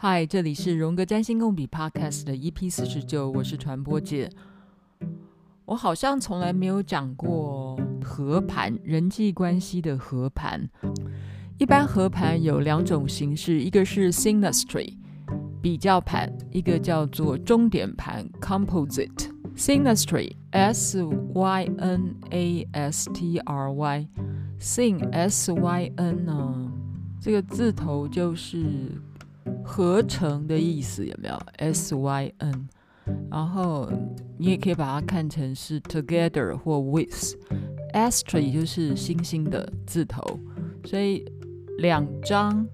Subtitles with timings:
[0.00, 4.30] 嗨，这里是荣格占星共笔 Podcast 的 EP 四十九，我是传播姐。
[5.64, 10.70] 我好像从来没有讲过合盘人际关系的合盘。
[11.58, 14.94] 一般合盘有两种形式，一个是 Synastry
[15.60, 19.32] 比较盘，一个叫做终点盘 Composite。
[19.56, 26.72] Synastry S Y N A S T R Y，Syn S Y N 呢，
[27.20, 29.02] 这个字头就是。
[29.68, 32.68] 合成的意思有没有？S Y N，
[33.30, 33.86] 然后
[34.38, 40.22] 你也可以把它看成是 together 或 with，Astray 就是星星的字头，
[40.84, 41.22] 所以
[41.78, 42.66] 两张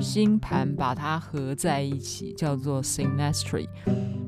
[0.00, 3.66] 星盘把它合在一起叫做 Synastry。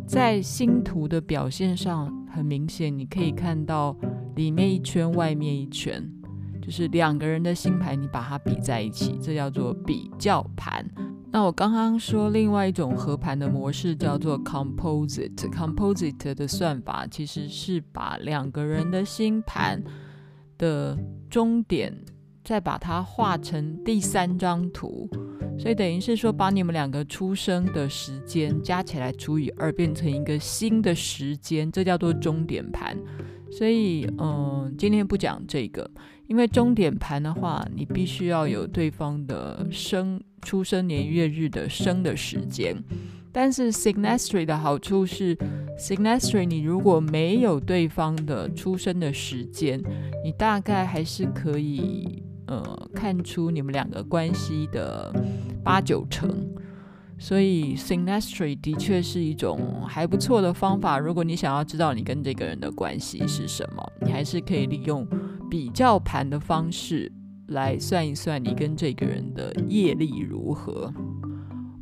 [0.05, 3.97] 在星图的表现上，很明显你可以看到
[4.35, 6.03] 里面一圈，外面一圈，
[6.61, 10.85] 就是两个人的星盘，你把它比在一起，这叫做比较盘。
[11.33, 15.35] 那我刚刚说另外一种合盘的模式叫做 composite。
[15.51, 19.83] composite 的算法其实是把两个人的星盘
[20.59, 20.97] 的
[21.31, 21.91] 终点
[22.45, 25.09] 再把它画成第三张图，
[25.59, 32.95] 所以等于是说把你们两个出生的时间加起来除以二，变成一个新的时间，这叫做终点盘。
[33.57, 35.89] 所以，嗯，今天不讲这个，
[36.27, 40.21] 因为终点盘的话，你必须要有对方的生。
[40.45, 42.75] 出生年月日的生的时间，
[43.31, 45.39] 但是 s i g n a s t r y 的好处是
[45.79, 49.81] s i g n a s t r y 你如果没有对方的出生的时间，
[50.25, 55.15] 你大概还是可以呃看出你们两个关系的
[55.63, 56.29] 八九成，
[57.23, 60.99] 所以 Synastry 的确是一种还不错的方法。
[60.99, 65.07] 如果你想要知道你跟这个人的关系是什么，你还是可以利用
[65.49, 67.13] 比较盘的方式。
[67.49, 70.93] 来算一算你跟这个人的业力如何？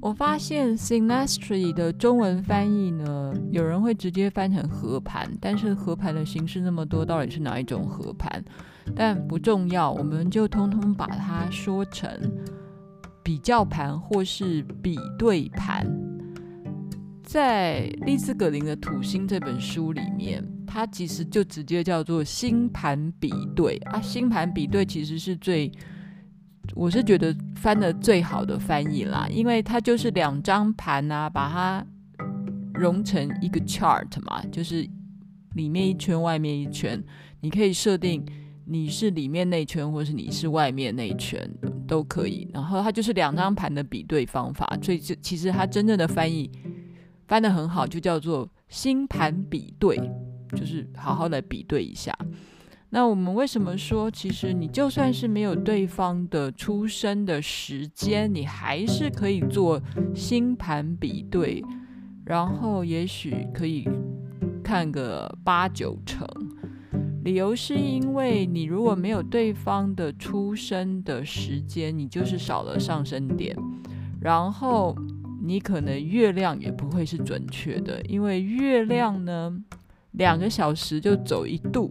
[0.01, 8.45] 我发现 Synastry 的中文翻译呢，有人会直接翻成合盘，但是合盘的形式那么多，到底是哪一种合盘？
[8.95, 12.11] 但不重要，我们就通通把它说成
[13.31, 15.87] 比较盘或是比对盘。
[17.23, 20.45] 在丽兹·葛林的《土星》这本书里面。
[20.67, 25.71] 它其实就直接叫做星盘比对啊，星盘比对其实是最，
[26.75, 31.87] 我是觉得翻的最好的翻译啦，因为它就是两张盘啊，把它
[32.75, 34.85] 融成一个 chart 嘛，就是
[35.55, 37.01] 里面一圈，外面一圈，
[37.41, 38.25] 你可以设定
[38.71, 41.51] 你是里面那圈，或是你是外面那圈
[41.87, 42.49] 都可以。
[42.55, 46.51] 然后它就是两张盘的比对方法，所以就其实它真正的翻译
[47.27, 50.01] 翻得很好，就叫做星盘比对。
[50.57, 52.13] 就是好好的比对一下。
[52.89, 59.81] 那我们为什么说，其实你就算是没有对方的出生的时间，你还是可以做
[60.13, 61.63] 星盘比对，
[62.25, 63.89] 然后也许可以
[64.65, 66.27] 看个八九成。
[67.25, 73.57] 理由是因为你如果没有对方的出生的时间，你就是少了上升点，
[74.21, 74.97] 然后
[75.43, 79.65] 你可能月亮也不会是准确的，因为月亮呢。
[80.15, 81.89] 两个小时就走一度，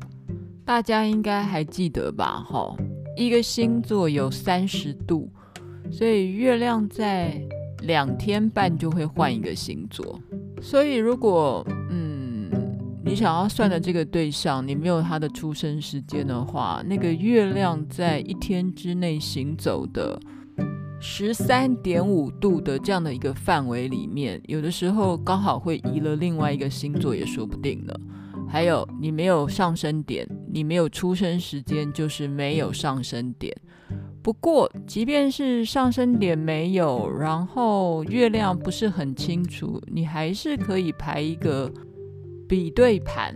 [0.65, 2.45] 大家应该还记得吧？
[2.45, 2.75] 哈，
[3.15, 5.31] 一个星座有三十度，
[5.89, 7.41] 所以月亮在
[7.83, 10.19] 两天半就会换一个星座。
[10.61, 11.98] 所以如果嗯，
[13.03, 20.19] 你想要算的这个对象，你没有他的出生时间的话，那个月亮在一天之内行走的
[20.99, 27.99] 十三点五度的这样的一个范围里面，有的时候刚好会移了另外一个星座也说不定的。
[28.47, 33.55] 还有，你没有上升点，你没有出生时间，就是没有上升点。
[34.21, 41.71] 不过，即便是上升点没有，然后月亮不是很清楚，你还是可以排一个
[42.49, 43.33] 比对盘，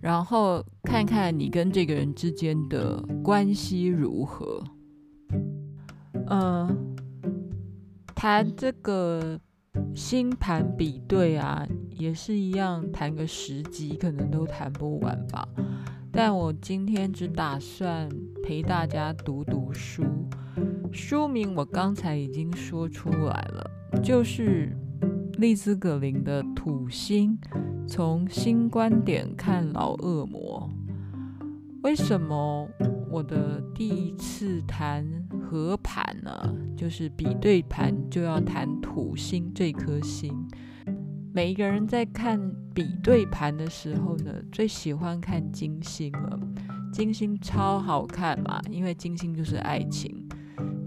[0.00, 4.62] 然后看看你跟这个人之间的关系如何。
[6.26, 6.96] 嗯，
[8.14, 9.40] 谈这个。
[9.92, 15.48] 星盘比对啊，也是一样，谈个十集可能都谈不完吧。
[16.12, 18.08] 但我今天只打算
[18.42, 20.04] 陪大家读读书，
[20.92, 23.70] 书名我刚才已经说出来了，
[24.02, 24.76] 就是
[25.38, 27.36] 利兹·格林的《土星：
[27.86, 30.70] 从新观点看老恶魔》。
[31.82, 32.66] 为什么
[33.10, 35.06] 我的第一次谈
[35.42, 36.32] 合盘呢？
[36.76, 40.32] 就是比对盘就要谈土星这颗星。
[41.32, 42.40] 每一个人在看
[42.72, 46.40] 比对盘的时候呢，最喜欢看金星了。
[46.92, 50.26] 金星超好看嘛，因为金星就是爱情。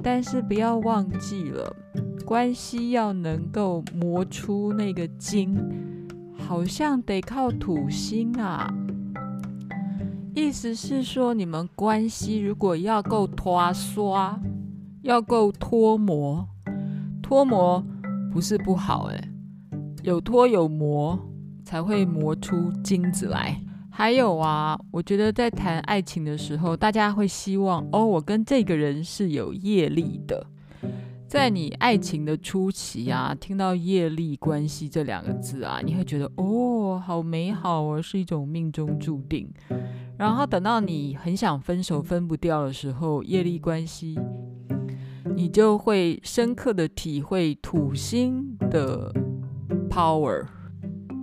[0.02, 1.76] 但是不要忘记了，
[2.26, 5.56] 关系要能够磨出那个金，
[6.48, 8.74] 好像得靠土星啊。
[10.34, 14.40] 意思是说，你们关系如果要够拖刷，
[15.02, 16.48] 要够脱磨，
[17.22, 17.84] 脱磨
[18.32, 19.30] 不是不好诶，
[20.04, 21.20] 有脱有磨
[21.66, 23.62] 才会磨出金子来。
[23.92, 30.48] 还有啊，我觉得在谈爱情的时候，大家会希望哦，我跟这个人是有业力的。
[31.28, 39.52] 在你爱情的初期啊，听到业力关系这两个字啊，你会觉得哦，好美好哦，是一种命中注定。
[40.18, 44.18] 然后等到你很想分手分不掉的时候，业力关系，
[45.36, 49.14] 你就会深刻的体会土星的
[49.90, 50.46] power。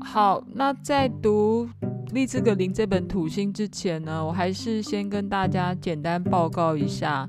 [0.03, 1.67] 好，那在读。
[2.13, 7.29] 丽兹格林这本土星之前呢，我还是先跟大家简单报告一下，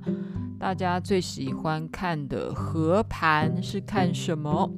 [0.59, 4.71] 大家最喜欢看的合盘是看什么？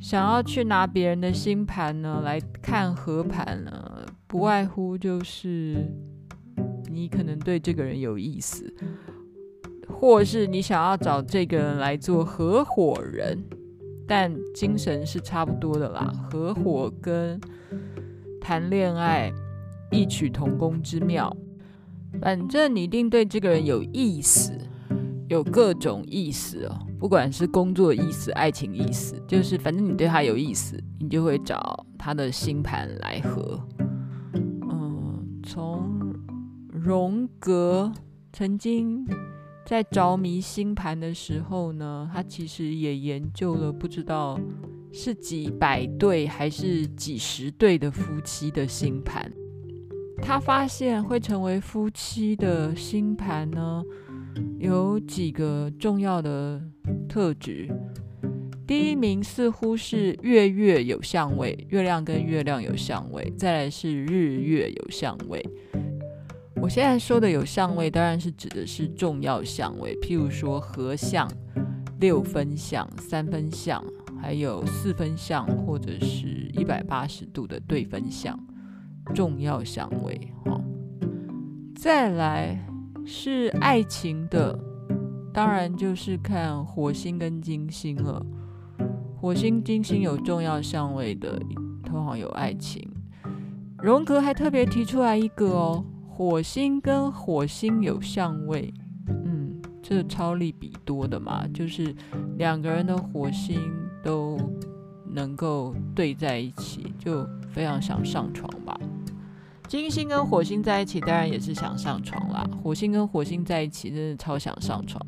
[0.00, 5.86] 想要去拿别人的星盘呢来看合盘呢，不外乎就是
[6.90, 8.74] 你可能对这个人有意思，
[9.88, 13.42] 或是你想要找这个人来做合伙人，
[14.06, 17.40] 但精神是差不多的啦，合伙跟。
[18.44, 19.32] 谈恋爱
[19.92, 21.34] 异曲同工之妙，
[22.20, 24.58] 反正你一定对这个人有意思，
[25.32, 33.58] 有各种意思哦，不管是工作意思、爱情意思，就是反正你对他有意思，你就会找他的星盘来合。
[34.70, 36.14] 嗯，从
[36.68, 37.90] 荣格
[38.32, 39.06] 曾经
[39.64, 44.38] 在着迷星盘的时候呢，他其实也研究了，不知道。
[44.94, 49.32] 是几百对还是几十对的夫妻的星盘？
[50.20, 53.82] 他发现会成为夫妻的星盘呢，
[54.58, 56.60] 有几个重要的
[57.08, 57.68] 特质。
[58.66, 65.44] 第一名似乎是月月有相位，月亮跟月亮有相位，再来是日月有相位。
[66.56, 71.30] 我现在说的有相位，当然是指的是重要相位，譬如说合相、
[72.00, 73.84] 六分相、三分相。
[74.20, 78.38] 还有四分相或者是一百八十度的对分相，
[79.12, 80.16] 重要相位。
[80.44, 80.62] 哦，
[81.74, 82.56] 再来
[83.04, 84.58] 是爱情的，
[85.32, 88.24] 当然就是看火星跟金星了。
[89.16, 91.38] 火星、金星有重要相位的，
[91.84, 92.86] 通常有爱情。
[93.78, 98.72] 荣格还特别提出来一个哦，火星跟火星有相位，
[99.08, 101.94] 嗯，这超利比多的嘛，就是
[102.36, 103.60] 两个人的火星。
[104.04, 104.36] 都
[105.12, 108.76] 能够对在一起，就非常想上床吧。
[109.72, 112.46] 金星跟火星在一起，当然也是想上床啦。
[112.62, 115.02] 火星跟火星在一起，真的超想上床。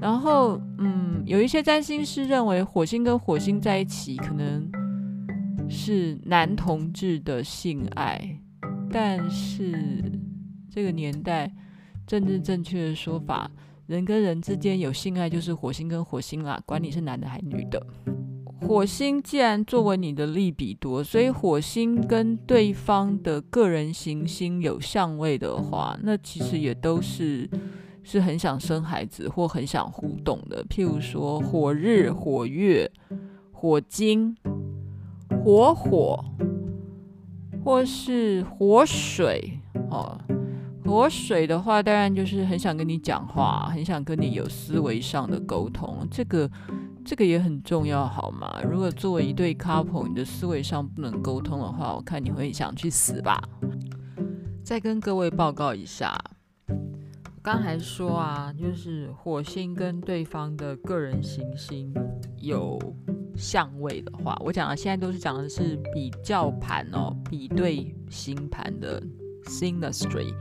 [0.00, 4.66] 然后，嗯，有一些占星师认为，火星跟火星在一起，可能
[5.68, 8.40] 是男同志的性爱。
[8.90, 10.10] 但是
[10.70, 11.52] 这个年代，
[12.06, 13.50] 政治正确的说法，
[13.84, 17.86] 人跟人之间有性爱，就是火星跟火星啦，管你是男的还是女的。
[18.66, 27.48] 火星既然作为你的利比多，所以火星跟对方的个人行星有相位的话，那其实也都是
[28.04, 30.64] 是很想生孩子或很想互动的。
[30.66, 32.88] 譬如说火日、火月、
[33.50, 34.36] 火金、
[35.42, 36.24] 火火，
[37.64, 39.58] 或是火水
[39.90, 40.16] 哦。
[40.84, 46.06] 火水的话，当然就是很想跟你讲话，很想跟你有思维上的沟通。
[46.10, 46.48] 这个。
[47.04, 48.60] 这个也很重要，好吗？
[48.62, 53.42] 如果作为一对 couple，你的思维上不能沟通的话，我看你会想去死吧。
[54.62, 56.16] 再跟各位报告一下，
[56.68, 61.92] 我刚才说啊，就是火星跟对方的个人行星
[62.36, 62.78] 有
[63.36, 69.02] 相位的话，我讲的现在都是讲的是比较盘哦，比对星盘的
[69.44, 70.32] synastry。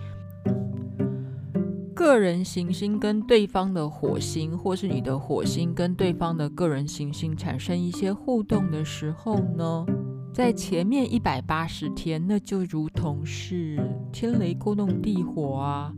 [2.00, 9.86] 个人行星跟对方的火星，或是你的火星跟对方的个人行星产生一些互动的时候呢，
[10.34, 13.78] 在前面一百八十天，那就如同是
[14.14, 15.94] 天雷勾动地火啊，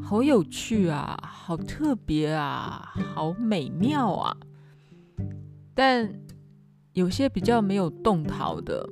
[0.00, 4.36] 好有趣啊，好特别啊，好美妙啊。
[5.74, 6.08] 但
[6.92, 8.88] 有些比较没有动摇的。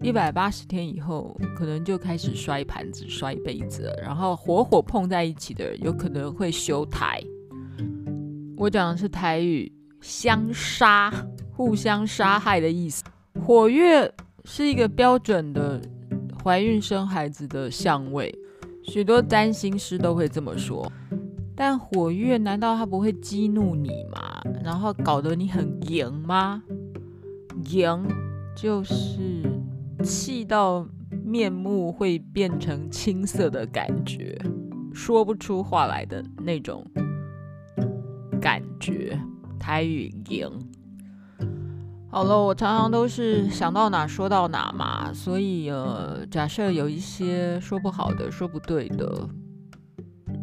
[0.00, 7.20] 一百八十天以后，可能就开始摔盘子、摔杯子，然后火火碰在一起的人，有可能会修台。
[8.56, 11.12] 我讲的是台语，相杀，
[11.50, 13.02] 互相杀害的意思。
[13.44, 14.12] 火月
[14.44, 15.80] 是一个标准的
[16.44, 18.32] 怀孕生孩子的相位，
[18.84, 20.90] 许多占星师都会这么说。
[21.56, 24.40] 但火月难道它不会激怒你吗？
[24.62, 26.62] 然后搞得你很赢吗？
[27.70, 28.06] 赢
[28.56, 29.42] 就是
[30.02, 30.86] 气到
[31.24, 34.38] 面目会变成青色的感觉，
[34.92, 36.84] 说不出话来的那种
[38.40, 39.18] 感觉。
[39.58, 40.50] 台语痒。
[42.10, 49.28] 好了，我常常都是想到哪说到哪嘛，所以呃，假设有一些说不好的、说不对的，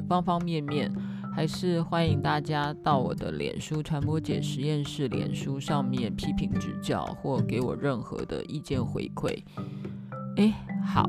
[0.07, 0.93] 方方面面，
[1.35, 9.37] 还是欢迎大家到我的脸书传播姐实验室脸书上面批评指教，或给我任何的意见回馈。
[10.37, 11.05] 诶，好，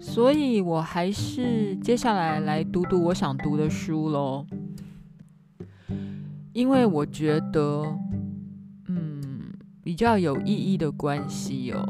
[0.00, 4.44] 所以我还是接下来来读读我想读的书喽，
[6.52, 7.84] 因为我觉得。
[8.88, 9.52] 嗯
[9.84, 11.84] 比较有意义的关系哦，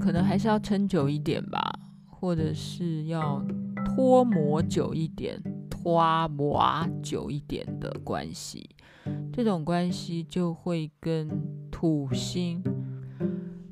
[0.00, 1.60] 可能还是要撑久一点吧，
[2.08, 3.44] 或者是要
[3.84, 5.40] 脱模久一点、
[5.82, 8.70] 花磨久一点的关系。
[9.32, 11.28] 这种关系就会跟
[11.70, 12.62] 土星，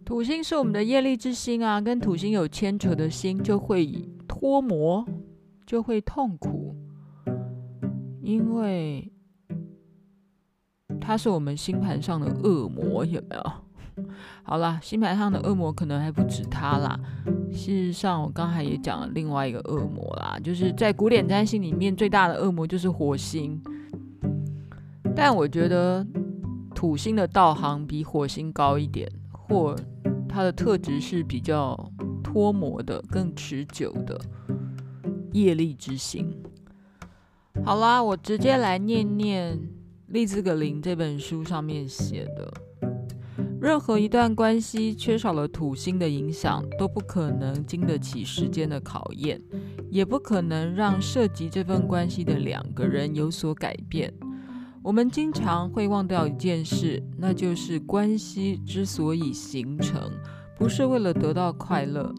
[0.05, 5.07] 土星是我们的业力之星啊，跟土星有牵扯的星就会脱模，
[5.65, 6.75] 就会痛苦，
[8.21, 9.13] 因为。
[11.01, 13.53] 它是我们星盘上的恶魔，有没有？
[14.43, 16.99] 好啦，星盘上的恶魔可能还不止他啦。
[17.53, 23.61] 事实上，我刚才也讲了另外一个恶魔啦，就是在古典占星里面最大的恶魔就是火星。
[25.15, 26.07] 但我觉得
[26.75, 29.77] 土星的道行比火星高一点，或
[30.29, 31.91] 它的特质是比较
[32.23, 34.21] 脱模的、更持久的
[35.33, 36.35] 业力之星。
[37.65, 39.59] 好啦，我直接来念念。
[40.11, 42.53] 利兹格林这本书上面写的，
[43.61, 49.41] 任何一段关系缺少了土星的影响，都不可能经得起时间的考验，
[49.91, 54.13] 也不可能让涉及这份关系的两个人有所改变。
[54.83, 60.11] 我们经常会忘掉一件事，那就是关系之所以形成，
[60.59, 62.15] 不是为了得到快乐，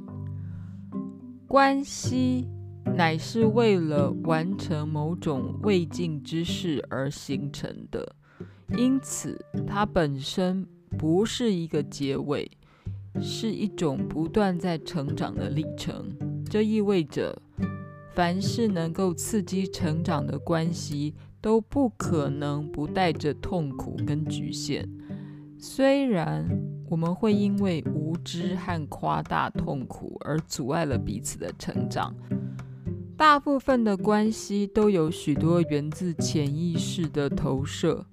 [1.47, 2.47] 关系。
[2.95, 8.15] 乃是为了完成某种未尽之事而形成的，
[8.75, 10.67] 因此它本身
[10.97, 12.49] 不是一个结尾，
[13.21, 16.15] 是一种不断在成长的历程。
[16.49, 17.41] 这意味着，
[18.13, 24.87] 凡是能够刺激成长的关系，都不可能不带着痛苦跟局限。
[25.57, 26.47] 虽然
[26.89, 32.13] 我们会因为无知和夸大痛苦而阻碍了彼此的成长。
[33.15, 38.05] 大部分的关系都有许多源自潜意识的投射。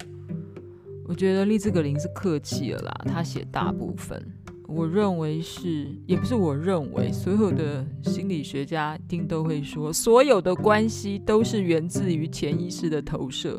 [1.09, 4.23] 我觉得利兹格林是客气了啦，他写大部分，
[4.67, 13.59] 我认为是，也不是我认为，所有的心理学家一定都会说，所有的关系都是源自于潜意识的投射。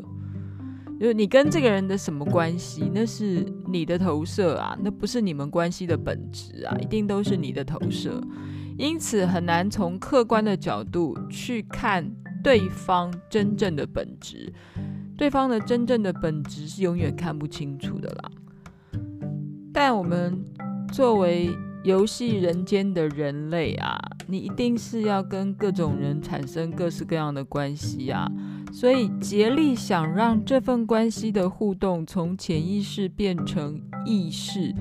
[1.00, 8.22] 就是你跟这个人的什么关系，那是你的投射啊，那不是你们关系的本质啊，一定都是你的投射。
[8.78, 12.08] 因此很难从客观的角度去看
[12.44, 14.52] 对方真正的本质，
[15.20, 18.30] 对方的真正的本质是永远看不清楚的啦。
[19.70, 20.42] 但我们
[20.90, 21.50] 作为
[21.84, 28.26] 游戏人间的人类啊，你一定是要跟各种人产生各式各样的关系啊，
[28.72, 34.74] 所以竭力想让这份关系的互动从潜意识变成意识，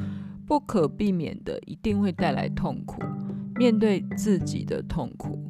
[0.47, 3.01] 不可避免的一定会带来痛苦。
[3.57, 5.45] 面对自己的痛苦，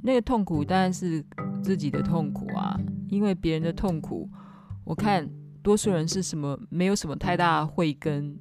[0.00, 1.22] 那个痛苦当然是
[1.62, 2.78] 自己的痛苦啊，
[3.08, 4.28] 因为别人的痛苦，
[4.84, 5.28] 我看
[5.62, 8.36] 多数人是什么，没有什么太大慧根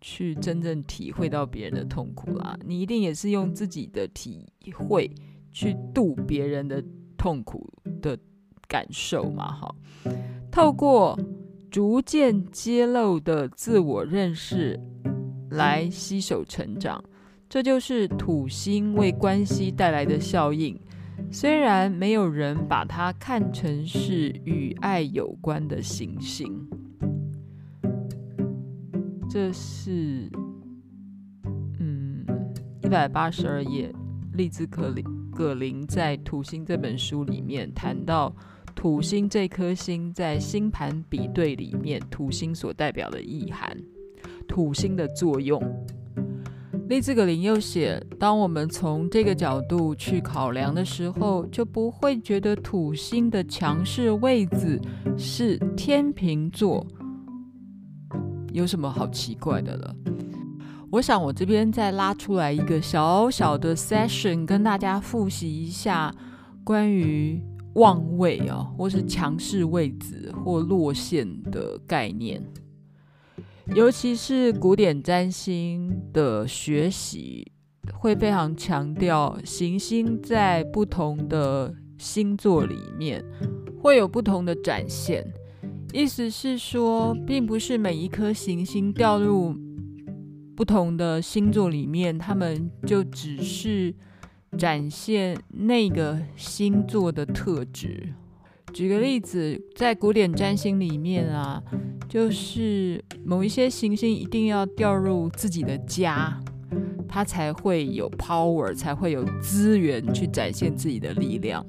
[0.00, 2.56] 去真正体会到别人的痛苦啦。
[2.64, 5.10] 你一定也是用自己的体会
[5.50, 6.82] 去度别人的
[7.16, 7.68] 痛苦
[8.00, 8.18] 的
[8.68, 9.74] 感受嘛，哈。
[10.50, 11.18] 透过
[11.70, 14.78] 逐渐揭露的自我认识
[15.50, 17.02] 来吸手成长。
[17.48, 20.74] 这就是土星为关系带来的效应，
[21.34, 26.68] 虽然没有人把它看成是与爱有关的行星。
[29.30, 30.30] 这是，
[31.80, 32.22] 嗯，
[32.82, 33.90] 一百八十二页，
[34.34, 35.02] 丽兹格林
[35.34, 38.36] 葛林在《土星》这本书里面谈到
[38.74, 43.74] 土星这颗星在星盘比对里面，土星所代表的意涵，
[44.46, 45.62] 土星的作用。
[46.88, 54.78] 丽兹格林又写：当我们从这个角度去考量的时候，就不会觉得土星的强势位置
[55.16, 56.86] 是天秤座，
[58.52, 59.94] 有什么好奇怪的了。
[60.90, 66.14] 我想我这边再拉出来一个小小的 session，跟大家复习一下
[66.62, 67.42] 关于
[67.76, 72.42] 旺位哦，或是强势位置或落线的概念。
[73.68, 77.50] 尤其是古典占星的学习，
[77.94, 83.24] 会非常强调行星在不同的星座里面
[83.80, 85.24] 会有不同的展现。
[85.92, 89.54] 意思是说，并不是每一颗行星掉入
[90.56, 93.94] 不同的星座里面，它们就只是
[94.58, 98.12] 展现那个星座的特质。
[98.72, 101.62] 举个例子，在古典占星里面啊，
[102.08, 106.40] 就是某一些行星一定要掉入自己的家，
[107.06, 111.64] 它才会有 power，才会有资源去展现自己的力量。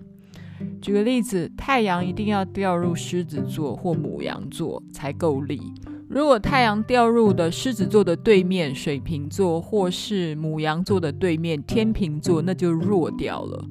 [0.82, 5.60] 举个例子，太阳一定要掉入狮子座或母羊座才够力。
[6.10, 13.66] 如果太阳掉入的狮子座的对面水瓶座，或是母羊座的对面天秤座，那就弱掉了。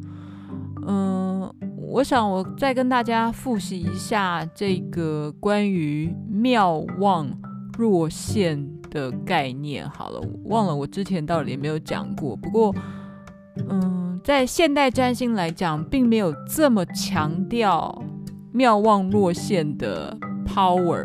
[0.86, 1.54] 嗯。
[1.92, 7.30] 我想，我再跟大家复习一下这个关于妙望
[7.76, 9.86] 弱陷的概念。
[9.90, 12.34] 好了，忘了我之前到底有没有讲过。
[12.34, 12.74] 不过，
[13.68, 18.02] 嗯，在现代占星来讲，并没有这么强调
[18.52, 21.04] 妙望弱陷的 power。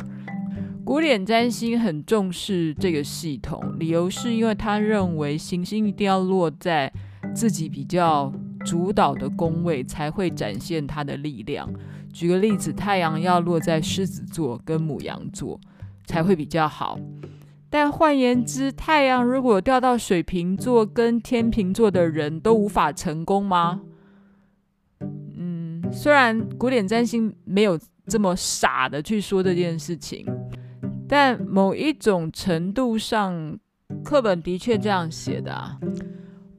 [0.86, 6.90] 古典占星很重视这个系统，理由是因为他认为行星一定要落在
[7.36, 8.32] 自己比较。
[8.68, 11.72] 主导的宫位才会展现它的力量。
[12.12, 15.58] 举个例子，太阳要落在狮子座跟母羊座
[16.06, 17.00] 才会比较好。
[17.70, 23.80] 但换言之，太阳如果掉到水瓶座跟天秤座的人都无法成功吗？
[25.00, 30.26] 嗯，虽然古典占星没有这么傻的去说这件事情，
[31.08, 33.58] 但某一种程度上，
[34.04, 35.78] 课本的确这样写的啊。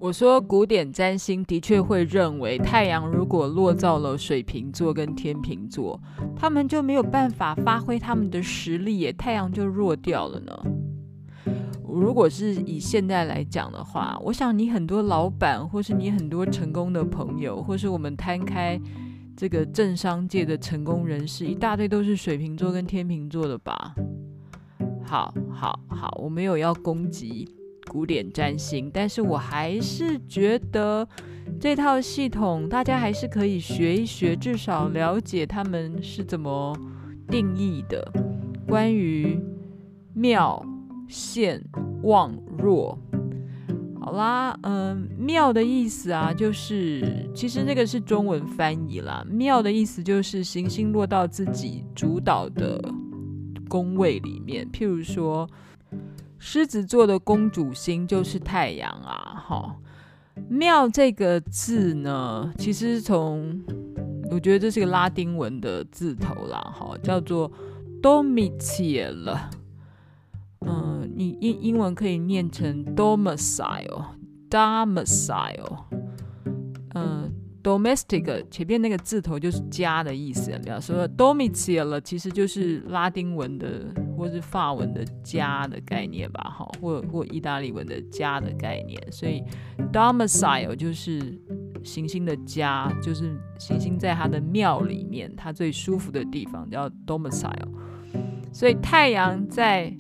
[0.01, 6.01] 我说，古典占星的确会认为，太阳如果落到了水瓶座跟天秤座，
[6.37, 10.53] 他们就没有办法发挥他们的实力，耶，太阳就弱掉了呢。
[11.85, 18.81] 如果是以现在来讲的话，我想你很多老板，或是你很多成功的朋友，或是我们摊开
[19.37, 23.97] 这个政商界的成功人士，一大堆都是水瓶座跟天秤座的吧？
[25.05, 27.49] 好，好，好，我没有要攻击。
[27.89, 31.09] 古典占星，但是我还是觉得
[31.59, 36.77] 这套系统大家还是可以学一学，至少了解他们是怎么
[37.29, 38.13] 定义的。
[38.67, 39.41] 关于
[40.13, 40.63] 妙、
[41.09, 41.61] 现、
[42.03, 42.99] 旺、弱，
[44.01, 49.25] 好啦，嗯，妙的意思啊，就是其实那个是中文翻译啦。
[49.31, 52.79] 妙的意思就是行星落到自己主导的
[53.69, 55.49] 宫位里面，譬如说。
[56.51, 59.77] 狮子座的公主星就是太阳啊，哈。
[60.49, 63.63] 庙这个字呢，其实从
[64.31, 67.53] 我觉得这是个拉丁文的字头啦，哈，叫做
[68.01, 69.39] domicile。
[70.61, 75.81] 嗯，你英英文可以念成 domicile，domicile。
[76.95, 77.28] 嗯
[77.69, 83.85] ，domestic 前面那个字头就是家的意思，比方说 domicile 其实就是拉丁文的。
[84.19, 89.41] 或是法文的家的概念吧，哈，或或意大利文的家的概念，所以
[89.93, 91.41] domicile 就是
[91.85, 97.69] 行星的家，就是行星在它的庙里面，它最舒服的地方叫 domicile。
[98.53, 99.97] 所以太阳在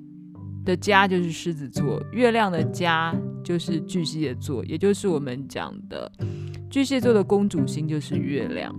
[0.64, 6.10] 的家就是狮子座，月亮的家就是巨蟹座，也就是我们讲的
[6.70, 8.74] 巨蟹座的公主星就是月亮。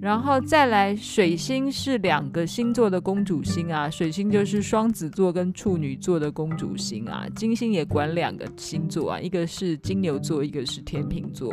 [0.00, 7.26] 然后再来，水星是两个星座的公主星啊，水星就是双子座跟处女座的公主星啊。
[7.34, 11.52] 金星也管两个星座啊，一个是金牛座，一个是天秤座。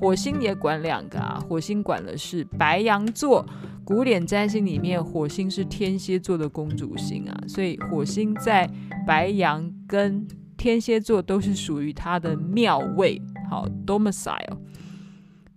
[0.00, 3.46] 火星也管两个啊，火星管的是白羊座。
[3.84, 8.68] 古典占星里面，火星是天蝎座的公主星啊，所以火星在
[9.06, 14.56] 白羊跟天蝎座都是属于它的庙位，好，domicile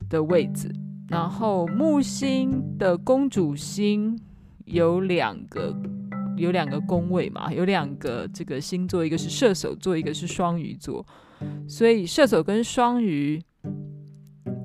[0.10, 0.72] 的位置。
[1.10, 4.20] 然后木星的公主星
[4.66, 5.74] 有两个，
[6.36, 11.06] 有两个宫位嘛，有两个这个星座，一个是射手座，一个是双鱼座，
[11.66, 13.42] 所以射手跟双鱼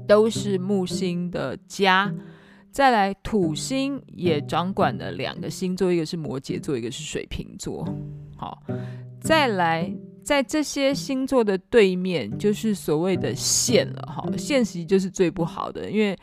[0.09, 2.13] 都是木星的家。
[2.73, 7.87] 再来土星也掌管了两个星座，一个是摩羯座，一个是水瓶座。
[8.37, 8.63] 好，
[9.21, 9.95] 再来。
[10.23, 14.25] 在这些星座的对面，就是所谓的陷了哈。
[14.37, 16.17] 陷其实就是最不好的，因为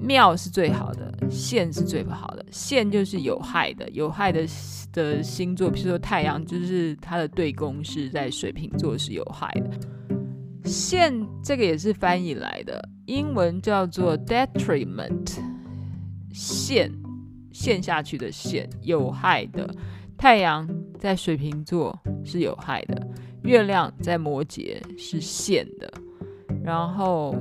[0.00, 2.44] 庙是最好的，陷是最不好的。
[2.50, 4.46] 陷就是有害的，有害的
[4.92, 9.70] 的星座，比如说太阳，就是它的对宫是在水瓶座是有害的。
[10.64, 11.12] 陷
[11.42, 15.38] 这个也是翻译来的，英文叫做 detriment，
[16.32, 16.92] 陷
[17.50, 19.68] 陷下去的陷，有害的。
[20.18, 20.68] 太阳
[21.00, 23.08] 在水瓶座是有害的，
[23.42, 25.90] 月亮在摩羯是陷的，
[26.62, 27.34] 然后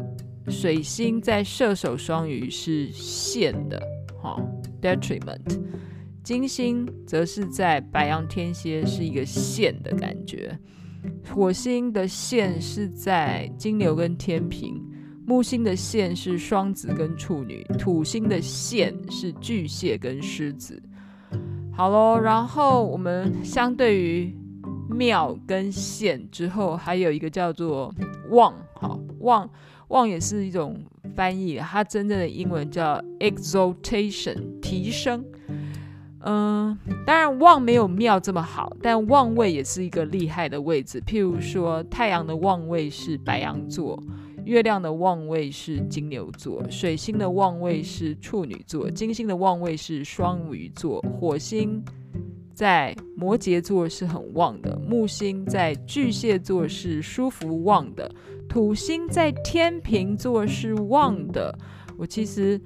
[0.48, 3.78] 水星在射手双鱼是陷的，
[4.22, 4.42] 哈
[4.82, 5.60] ，detriment。
[6.24, 10.58] 金星则是在白羊天蝎是一个陷的感觉，
[11.34, 14.82] 火星的陷是在金牛跟天秤，
[15.26, 20.82] 木星的陷是双子跟处女，土星的陷是巨蟹跟狮子。
[21.80, 24.36] 好喽，然后我们相对于
[24.90, 27.90] 庙跟陷之后，还有一个叫做
[28.32, 29.50] 旺，好，旺
[29.88, 30.78] 旺也是一种
[31.16, 35.24] 翻译，它真正的英文叫 exaltation，提升。
[36.26, 41.00] 嗯，当然旺没有庙这么好，但旺位也是一个厉害的位置。
[41.00, 43.98] 譬如说，太阳的旺位是白羊座。
[44.50, 51.84] 月亮的旺位是金牛座，水星的旺位是处女座，金星的旺位是双鱼座，火星
[52.56, 58.12] 在摩羯座是很旺的，木星在巨蟹座是舒服旺的，
[58.48, 61.56] 土星在天秤座是旺的。
[61.96, 62.60] 我其实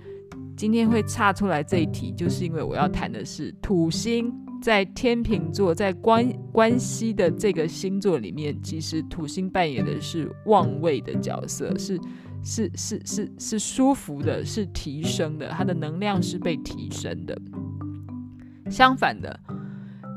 [0.55, 4.33] 今天会岔出来这一题，就是因为我要谈的是土星。
[4.61, 11.99] 在天秤座，在关关系的这个星座里面，其实土星扮演的是旺位的角色，是
[12.41, 17.37] 是是是是舒服的，是提升的，它的能量是被提升的。
[18.71, 19.37] 相反的，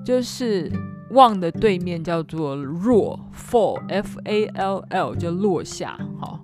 [0.05, 0.71] 就是
[1.11, 5.99] 旺的对面叫做弱，fall，f a l l，就落下。
[6.21, 6.39] 好，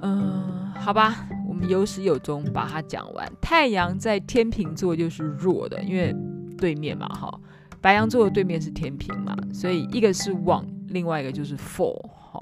[0.00, 3.32] 嗯，好吧，们有始有终把它讲完。
[3.40, 6.14] 太阳在天秤座就是弱的，因为。
[6.58, 7.38] 对面嘛，哈，
[7.82, 12.40] 白羊座的对面是天平嘛，所以一个是旺，另外一个就是 fall，哈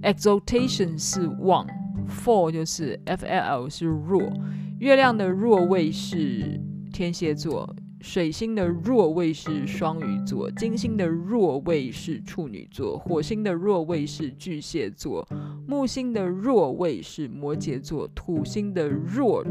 [0.00, 1.66] ，exaltation 是旺
[2.08, 4.32] ，fall 就是 f l l 是弱，
[4.78, 6.58] 月亮的弱位是
[6.90, 7.68] 天蝎座，
[8.00, 15.26] 水星的弱位是双鱼座，金星的弱位是处女座，火星的弱位是巨蟹座，
[15.66, 19.44] 木星的弱位是摩羯座，土星的弱。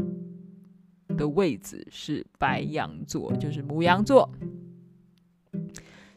[1.16, 4.30] 的位置是白羊座，就是母羊座，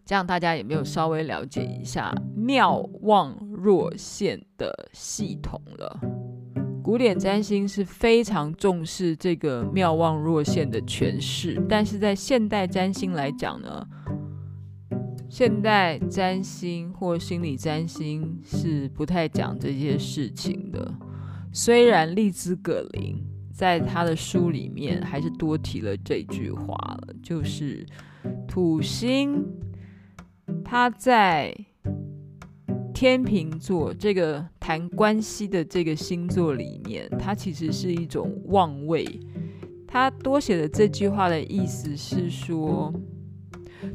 [0.06, 6.00] 这样大家有没有稍微了解一下庙旺弱陷的系统了？
[6.84, 13.88] 古典占星是非常重视这个妙望若现的诠释，但是在现代占星来讲呢，
[15.30, 20.94] 现代占星或心理占星是不太讲这些事情的。
[21.54, 23.24] 虽然利兹·葛林。
[23.56, 27.86] 在他的书里面，还是多提了这句话了，就是
[28.48, 29.46] 土星，
[30.66, 31.56] 他在
[33.04, 39.06] 天秤座这个谈关系的这个星座里面，它其实是一种旺位。
[39.86, 42.94] 他多写的这句话的意思是说，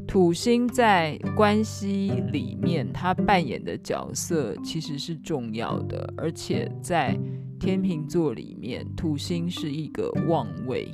[0.05, 7.19] 土星在关系里面，它扮演的角色其实是重要的，而且在。
[7.59, 10.87] 天秤座里面，土星是一个旺位。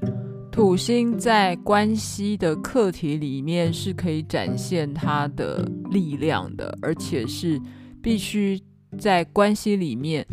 [0.52, 7.62] 土星在关系的课题里面是可以展现它的力量的，而且是
[8.06, 8.62] 必须
[9.00, 10.24] 在关系里面，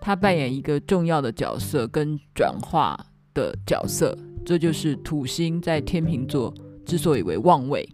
[0.00, 2.98] 他扮演一个重要的角色跟转化
[3.34, 4.16] 的角色。
[4.46, 6.52] 这就是土星在天秤座
[6.86, 7.86] 之所以为旺位。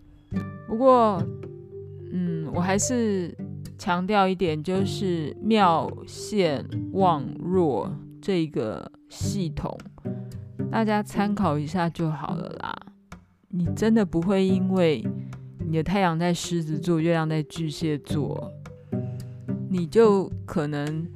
[0.68, 1.20] 不过，
[2.12, 3.36] 嗯，我还是。
[3.80, 7.88] 强调一点，就是妙现旺弱
[8.20, 9.78] 这个系统，
[10.68, 12.76] 大家参考一下就好了啦。
[13.50, 15.06] 你真的不会因为
[15.64, 18.52] 你的太阳在狮子座，月亮在巨蟹座，
[19.70, 21.06] 你就可能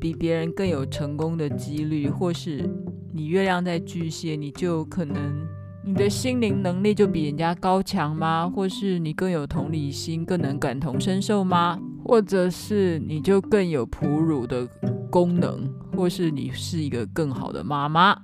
[0.00, 2.68] 比别人更有成功的几率，或是
[3.12, 5.46] 你月亮在巨蟹，你就可能
[5.84, 8.48] 你的心灵能力就比人家高强吗？
[8.48, 11.78] 或是你更有同理心，更能感同身受吗？
[12.04, 14.66] 或者是你就更有哺乳的
[15.10, 18.16] 功能，或是你是一个更好的妈妈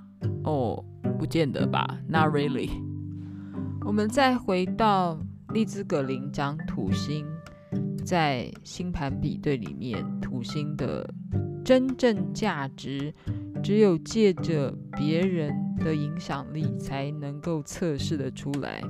[0.43, 0.83] 哦，
[1.17, 2.69] 不见得吧？Not really。
[3.85, 5.17] 我们再回到
[5.53, 7.25] 利兹·葛林讲土星
[8.07, 11.13] 在星盘比对里面，土星的
[11.61, 13.13] 真正价值，
[13.61, 18.81] 只有借着别人的影响力才能够测试得出来。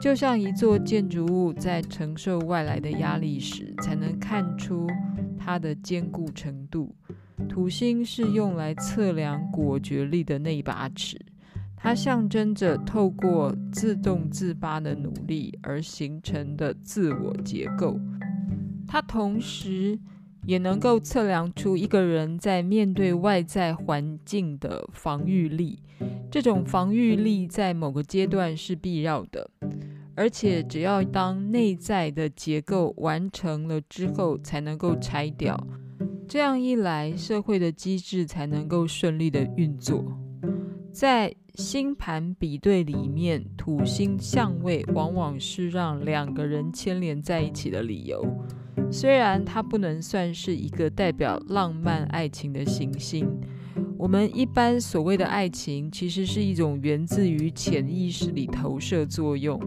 [0.00, 4.88] 就像一座建筑物在承受外来的压力时，才能看出
[5.38, 6.92] 它的坚固程度。
[7.48, 11.16] 土星是用来测量果决力的那把尺，
[11.76, 17.96] 它象征着透过自动自发的努力而形成的自我结构。
[18.88, 19.98] 它同时
[20.46, 25.78] 也能够测量出一个人在面对外在环境的防御力。
[26.30, 29.50] 这种防御力在某个阶段是必要的，
[30.14, 35.58] 而且只要当内在的结构完成了之后，才能够拆掉。
[36.26, 40.04] 这样一来，社会的机制才能够顺利的运作。
[40.92, 48.22] 在星盘比对里面，土星相位往往是让两个人牵连在一起的理由。
[48.90, 53.28] 虽然它不能算是一个代表浪漫爱情的行星，
[53.98, 59.60] 我们一般所谓的爱情，其实是一种源自于潜意识里投射作用。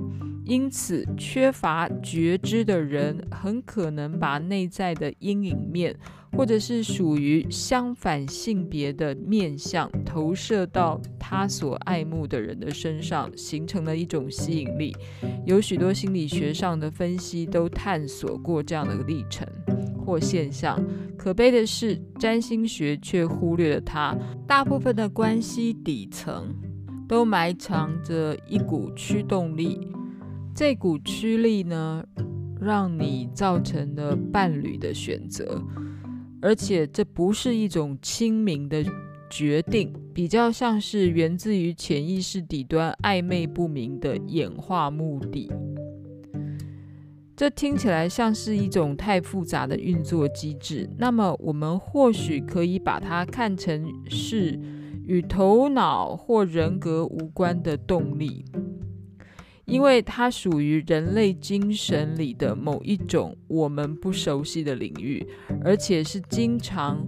[0.44, 5.96] 因此，缺乏觉知的人很可能把内在的阴影面，
[6.32, 14.96] 或者是属于相反性别的面相，投射到他所爱慕的人的身上，形成了一种吸引力。
[15.46, 19.48] 有许多心理学上的分析都探索过这样的历程
[20.04, 20.84] 或现象。
[21.18, 24.18] 可悲的是，占星学却忽略了它。
[24.48, 26.54] 大部分的关系底层
[27.08, 29.88] 都埋藏着一股驱动力。
[30.54, 32.04] 这股驱力呢，
[32.60, 35.62] 让你造成了伴侣的选择，
[36.42, 38.86] 而且这不是一种清明的
[39.30, 45.50] 决定，比较像是源自于潜意识底端暧昧不明的演化目的。
[47.36, 54.60] 这听起来像是一种太复杂的运作机制，那么我们或许可以把它看成是
[55.08, 58.46] 与头脑或人格无关的动力。
[59.66, 65.26] 因为它属于人类精神里的某一种我们不熟悉的领域，
[65.64, 67.08] 而且是经常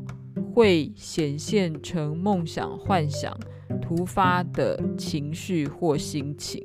[0.53, 3.37] 会显现成梦想、幻想、
[3.81, 6.63] 突发的情绪或心情。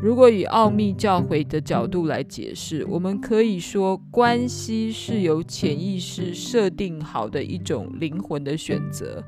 [0.00, 9.22] 如果以奥秘教诲的角度来解释，我们可以说，关系是由潜意识设定好的一种灵魂的选择。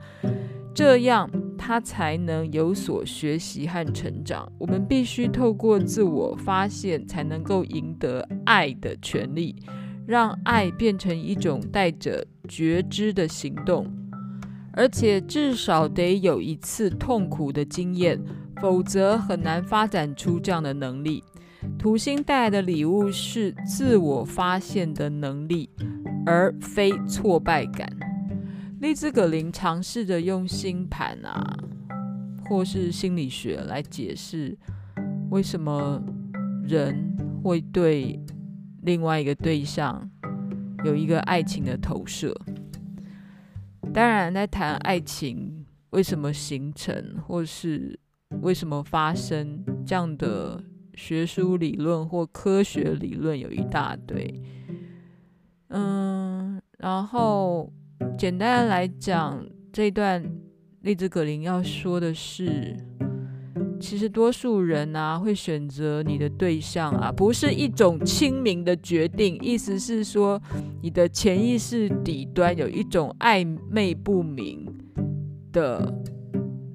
[0.74, 1.30] 这样，
[1.66, 4.46] 他才能有所学习和成长。
[4.58, 9.56] 我们必须透过自我发现，才能够赢得爱的权利，
[10.06, 13.90] 让爱变成一种带着觉知的行动，
[14.74, 18.22] 而且至少得有一次痛苦的经验，
[18.60, 21.24] 否则很难发展出这样的能力。
[21.78, 25.70] 土星带来的礼物是自我发现的能力，
[26.26, 27.88] 而非挫败感。
[28.84, 31.56] 丽兹·葛林尝试着用星盘啊，
[32.44, 34.54] 或是心理学来解释
[35.30, 35.98] 为什么
[36.62, 38.20] 人会对
[38.82, 40.10] 另外一个对象
[40.84, 42.38] 有一个爱情的投射。
[43.94, 47.98] 当然，在谈爱情为什么形成，或是
[48.42, 50.62] 为什么发生这样的
[50.94, 54.42] 学术理论或科学理论有一大堆。
[55.68, 57.72] 嗯，然后。
[58.16, 60.22] 简单的来讲，这一段
[60.82, 62.76] 丽兹·格林要说的是，
[63.80, 70.40] 其实多数人啊会选择你的对象啊，不是一种清明的决定，意思是说，
[70.80, 74.66] 你的潜意识底端有一种暧昧不明
[75.52, 75.92] 的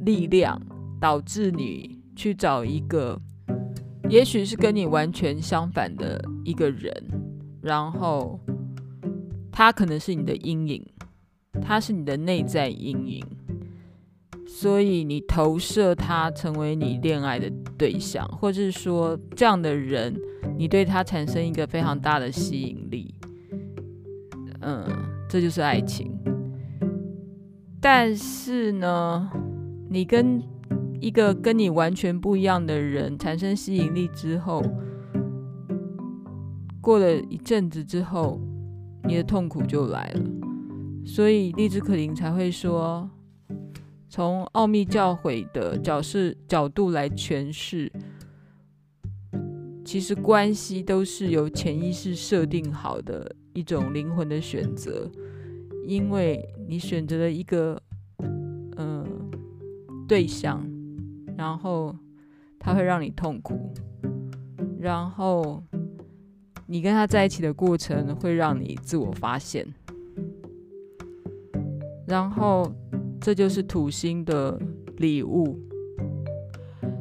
[0.01, 0.61] 力量，
[0.99, 3.19] 导致你去找一个，
[4.09, 6.91] 也许是跟你完全相反的一个人，
[7.61, 8.39] 然后
[9.51, 10.85] 他可能是你的阴影。
[11.61, 13.25] 它是你的内在阴影，
[14.47, 20.15] 所以你投射他成为你恋爱的对象，或者是说这样的人，
[20.57, 23.13] 你对他产生一个非常大的吸引力。
[24.61, 24.85] 嗯，
[25.29, 26.11] 这就是爱情。
[27.81, 29.29] 但是呢，
[29.89, 30.41] 你跟
[30.99, 34.61] 一个跟你完全不一样的人产生吸引力之后，
[36.81, 38.39] 过了一阵子之后，
[39.05, 40.21] 你的痛苦就来了。
[41.11, 43.09] 所以，丽兹·可林才会说，
[44.07, 47.91] 从奥秘教诲的角色角度来诠释，
[49.83, 55.09] 其实关系都是由潜意识设定好的一种灵魂的选择，
[55.83, 57.81] 因为你选择了一个
[58.77, 59.07] 嗯、呃、
[60.07, 60.63] 对象，
[61.35, 61.93] 然后
[62.59, 63.73] 他会让你痛苦，
[64.79, 65.63] 然后
[66.67, 69.65] 你跟他在一起的过程会让你自我发现。
[72.09, 72.73] 然后，
[73.21, 74.59] 这就是土星的
[74.97, 75.59] 礼物。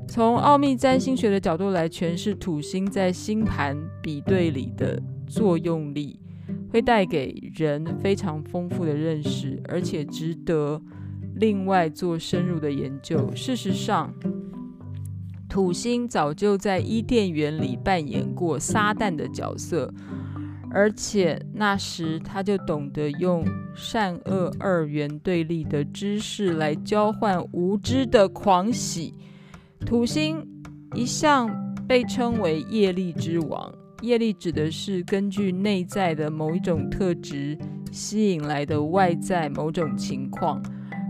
[0.06, 6.20] 从奥秘占星学的角度来诠释土星在星盘比对里的作用力，
[6.70, 10.80] 会带给人非常丰富的认识，而且值得
[11.36, 13.30] 另外做深入的研究。
[13.34, 14.12] 事实上，
[15.48, 19.92] 土星早就在伊甸园里扮演过撒旦的角色。
[20.70, 29.14] 而且那时他就懂得用善恶二元对立的知识来交换无知的狂喜。
[29.86, 30.46] 土星
[30.94, 31.48] 一向
[31.86, 37.56] 被称为业力之王，业力指的是根据内在的某一种特质
[37.90, 40.62] 吸引来的外在某种情况，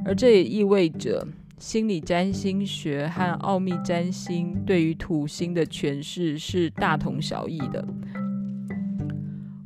[0.05, 1.27] 而这也意味着
[1.59, 7.85] 心理占星学和奥秘占星对于土星的诠释是大同小异的。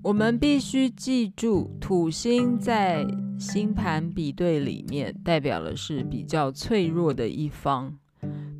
[0.04, 3.06] 我们必须记住，土星在
[3.38, 7.96] 星盘比对里面代表的是比较脆弱的一方，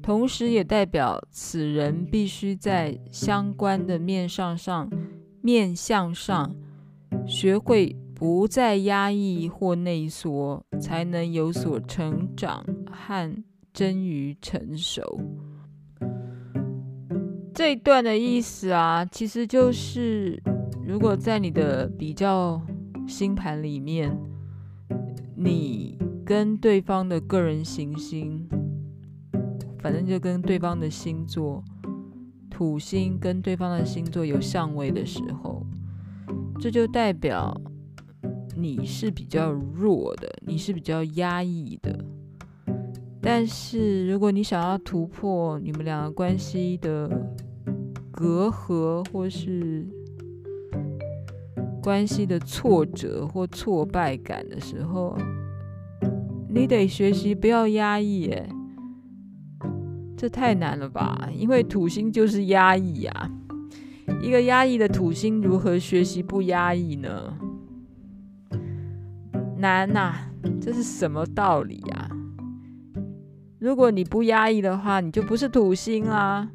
[0.00, 4.88] 同时也代表此人必须在相关的面上上、
[5.40, 6.54] 面向上
[7.26, 15.20] 学会不再压抑或内缩，才能有所成长和臻于成熟。
[17.52, 20.40] 这一段的意思啊，其实就是。
[20.92, 22.60] 如果在你的比较
[23.08, 24.14] 星盘里面，
[25.34, 28.46] 你跟对方的个人行星，
[29.78, 31.64] 反正就跟对方的星座，
[32.50, 35.66] 土星跟对方的星座有相位的时候，
[36.60, 37.58] 这就代表
[38.54, 42.04] 你是比较弱的，你是比较压抑的。
[43.22, 47.08] 但是如果你想要突破你们两个关系的
[48.10, 49.88] 隔阂，或是
[51.82, 55.18] 关系的挫折或挫败感的时候，
[56.48, 58.28] 你得学习不要压抑。
[58.28, 58.48] 哎，
[60.16, 61.28] 这太难了吧？
[61.34, 63.30] 因为土星就是压抑呀。
[64.20, 67.36] 一个压抑的土星如何学习不压抑呢？
[69.58, 70.14] 难呐！
[70.60, 72.10] 这是什么道理呀？
[73.58, 76.50] 如果你不压抑的话，你就不是土星啦。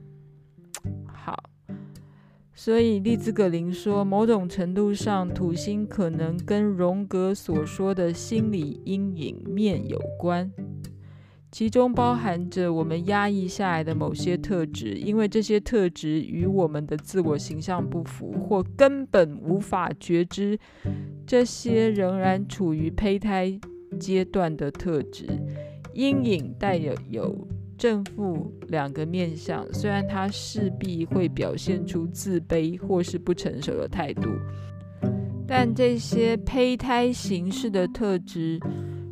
[2.59, 10.51] 所以，利兹·葛林说，某种程度上，土星可能跟荣格所说的心理阴影面有关，
[11.51, 20.57] 其中包含着我们压抑下来的某些特质，因为这些特质与我们的自我形象不符，或根本无法觉知
[21.27, 23.55] 这些仍然处于胚胎
[23.99, 25.27] 阶段的特质。
[25.93, 27.47] 阴影带有有。
[27.77, 34.29] 正负两个面向，虽然他势必会表现出自卑或是不成熟的态度，
[35.47, 38.59] 但这些胚胎形式的特质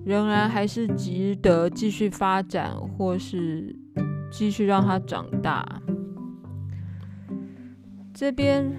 [0.03, 3.75] 仍然还是值得继续发展，或是
[4.31, 5.81] 继续让它长大。
[8.13, 8.71] 这边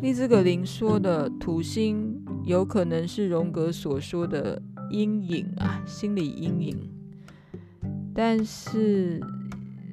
[0.00, 6.99] 利兹格林说的土星有可能是荣格所说的阴影啊，心理阴影。
[8.14, 9.20] 但是，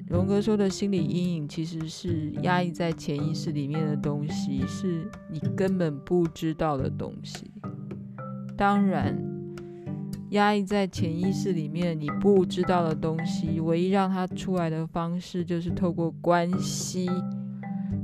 [0.08, 7.50] 荣格说的心理阴影其实是压抑在潜意识里面的东西，是你根本不知道的东西。
[8.56, 9.16] 当然，
[10.30, 17.08] 压抑在潜意识里面你不知道的东西，唯一让它出来的方式就是透过关系，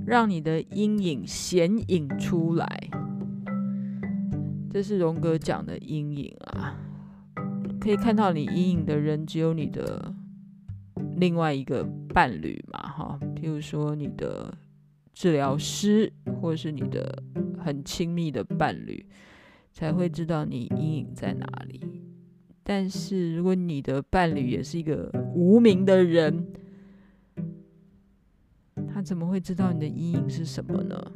[0.07, 2.67] 让你的阴影显影出来。
[4.71, 6.77] 这是荣格讲的阴影啊。
[7.85, 10.11] 可以看到你阴影的人，只有你的
[11.19, 14.57] 另外一个伴侣嘛，哈，譬如说你的
[15.13, 17.23] 治疗师，或是你的
[17.63, 19.07] 很亲密的伴侣，
[19.71, 21.79] 才会知道你阴影在哪里。
[22.63, 26.47] 但是如果你的伴侣也是一个无名的人，
[28.89, 31.13] 他怎么会知道你的阴影是什么呢？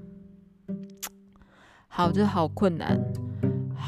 [1.86, 3.00] 好，这好困难。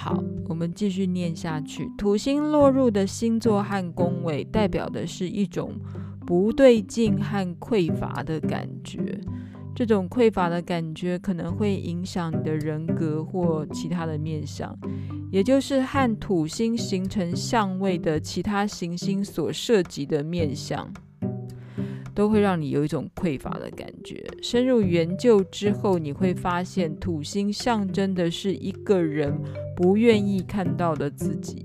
[0.02, 1.86] 好，我们继续念下去。
[1.98, 5.78] 土星落入的星座和宫位，代表的是一种
[6.26, 9.20] 不对劲和匮乏的感觉。
[9.74, 14.74] 这种匮乏的感觉可能会影响你的人格或其他的面相，
[15.30, 20.90] 也就是和土星形成相位的其他行星所涉及的面相。
[22.20, 24.22] 都会让你有一种匮乏的感觉。
[24.42, 29.34] 深入研究之后，你会发现土星象征的是一个人
[29.74, 31.64] 不愿意看到的自己。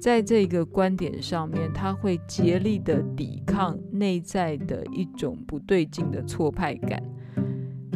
[0.00, 7.00] 在这个观点上面，他会竭力的抵抗内在的一种不对劲的挫败感，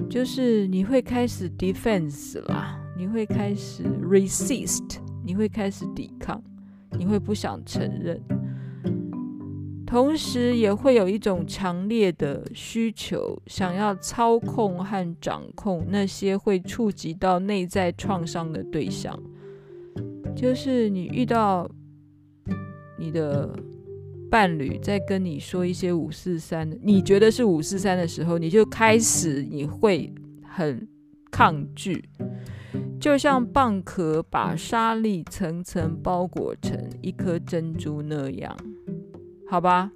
[0.09, 6.41] 就是你会开始 defense 啦，你会开始 resist，你会开始抵抗，
[6.97, 8.23] 你会不想承认。
[9.87, 19.17] 同时也会有一种强烈的需求，想要操控和掌控那些会触及到内在创伤的对象。
[20.35, 21.71] 就是你遇到
[22.99, 23.57] 你的
[24.29, 30.13] 伴侣在跟你说一些五四三，你觉得是五四三的时候，你就开始你会
[30.43, 30.87] 很
[31.31, 32.05] 抗拒。
[33.01, 38.57] 就像蚌壳把沙粒层层包裹成一颗珍珠那样，
[39.49, 39.91] 好吧？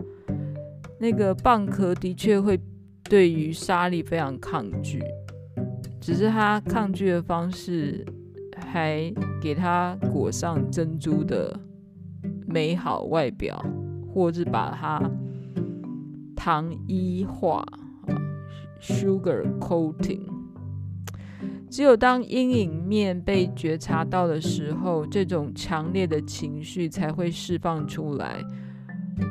[0.99, 2.61] 那个蚌壳的确会
[3.05, 5.03] 对于沙粒非常抗拒，
[6.01, 8.05] 只是它抗拒的方式
[8.57, 11.59] 还给它裹上珍珠的
[12.47, 13.65] 美好外表，
[14.13, 15.11] 或是把它
[16.37, 17.65] 糖衣化。
[18.83, 20.23] Sugar coating，
[21.69, 28.43] 只有当阴影面被觉察到的时候，这种强烈的情绪才会释放出来，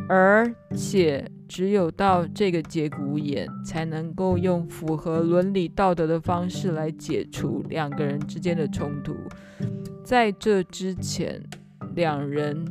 [0.08, 9.16] 而且只有到这个节骨眼，才能够用符合伦理道德的方式来解除两个人之间的冲突。
[10.04, 11.42] 在这之前，
[11.96, 12.66] 两人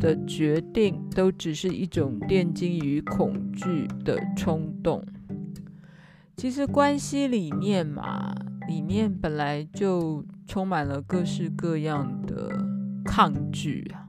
[0.00, 5.04] 的决定都只是一种奠基于恐惧的冲动。
[6.36, 8.34] 其实关系里面嘛，
[8.66, 12.50] 里面本来就充满了各式各样的
[13.04, 14.08] 抗拒啊，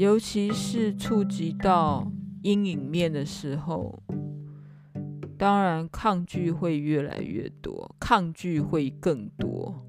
[0.00, 2.10] 尤其是触及到
[2.42, 4.02] 阴影面的时候，
[5.36, 9.86] 当然抗拒会越来越多，抗拒会更多。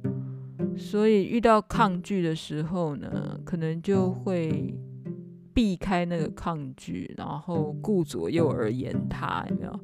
[0.76, 4.78] 所以遇到抗拒的时候呢，可能就会
[5.54, 9.80] 避开那个抗拒，然后顾左右而言他，有没有？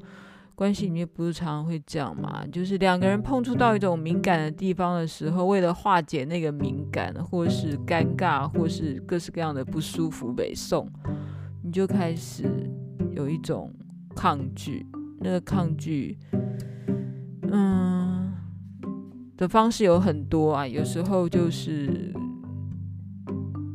[0.58, 2.44] 关系里面不是常常会这样吗？
[2.50, 10.90] 就是两个人碰触到一种敏感的地方的时候，为了化解那个敏感，或是尴尬，或是各式各样的不舒服，北宋，
[11.62, 12.42] 你就开始
[13.12, 13.72] 有一种
[14.16, 14.84] 抗拒。
[15.20, 16.18] 那个抗拒，
[17.42, 18.32] 嗯，
[19.36, 20.66] 的方式有很多啊。
[20.66, 22.12] 有时候就是，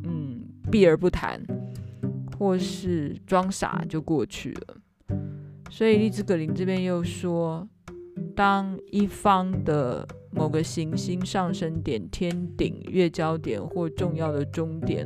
[0.04, 1.42] 嗯，避而不谈，
[2.38, 4.76] 或是装傻就过去了。
[5.76, 7.68] 所以，丽兹·格林这边又说，
[8.36, 15.04] 当一方的某个行星上升点、天顶、月焦点或重要的终点，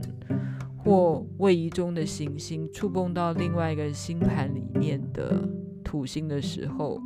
[0.77, 5.43] 或位移中的行星触碰到另外一个星盘里面的
[5.83, 7.01] 土星的时候，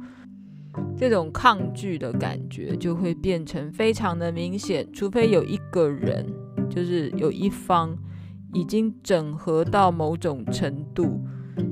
[0.96, 4.92] 这种抗拒的感觉就会变成非常的明显。
[4.92, 6.26] 除非有一个人，
[6.68, 7.96] 就是有一方
[8.54, 11.24] 已经整合到某种程度。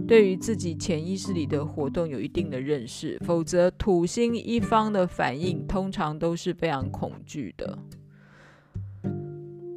[0.06, 7.78] 对于自己潜意识里的活动有一定的认识，否则土星一方的反应通常都是非常恐惧的。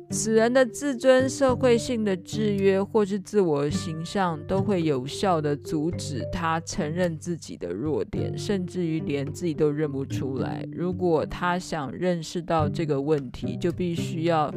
[0.09, 10.63] 此人的自尊、社会性的制约或是自我形象，都会有效地阻止他承认自己的弱点，甚至于连自己都认不出来。
[10.71, 14.53] 如果他想认识到这个问题，就必须要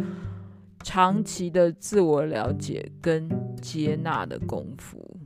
[0.82, 3.26] 长期的自我了解跟
[3.62, 5.18] 接纳的功夫。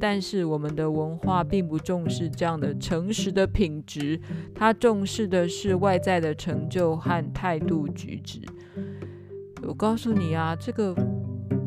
[0.00, 4.20] 但是我们的文化并不重视这样的诚实的品质，
[4.54, 8.40] 它重视的是外在的成就和态度举止。
[9.66, 10.94] 我告诉你啊，这个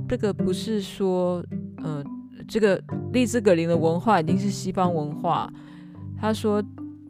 [0.07, 1.43] 这个不是说，
[1.83, 2.03] 呃，
[2.47, 5.51] 这个利兹格林的文化已经是西方文化。
[6.17, 6.63] 他说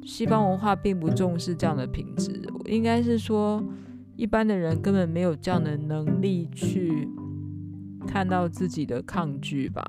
[0.03, 3.63] 西方文化并不重视这样的品质，应该是说
[4.15, 7.07] 一般的人根本没有这样的能力去
[8.07, 9.83] 看到自己的抗拒吧。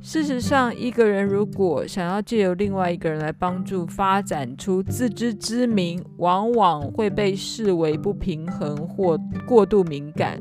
[0.00, 10.38] 事实上，一个人如果想要借由另外一个人来帮助发展出自知之明，往往会被视为不平衡或过度敏感。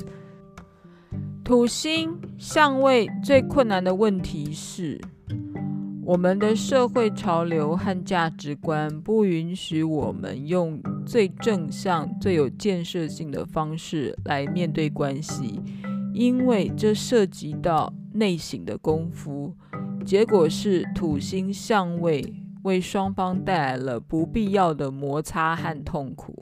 [1.44, 5.02] 土星相位最困难的问题是，
[6.06, 15.60] 我们的社会潮流和价值观不允许我们用最正向、最有建设性的方式来面对关系，
[16.18, 17.94] 因为这涉及到。
[18.14, 19.54] 内省的功夫，
[20.04, 26.36] 结果是土星相位为双方带来了不必要的摩擦和痛苦。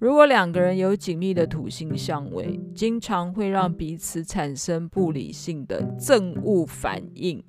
[0.00, 7.40] 如果两个人有紧密的土星相位，经常会让彼此产生不理性的憎恶反应。